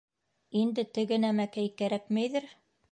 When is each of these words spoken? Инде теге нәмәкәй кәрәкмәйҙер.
Инде 0.61 0.85
теге 0.97 1.21
нәмәкәй 1.27 1.73
кәрәкмәйҙер. 1.83 2.51